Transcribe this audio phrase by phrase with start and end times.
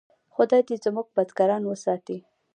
[0.33, 2.17] خدای دې زموږ بزګران وساتي.